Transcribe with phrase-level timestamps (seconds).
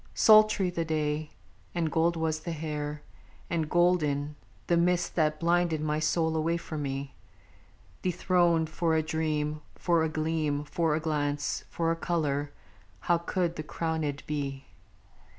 [0.15, 1.29] __Sultry the day,
[1.75, 3.03] and gold was the hair,
[3.51, 4.35] and golden
[4.65, 7.13] The mist that blinded my soul away from me.
[8.01, 12.51] Dethroned for a dream, for a gleam, for a glance, for a color,
[13.01, 14.65] How could the crownèd be?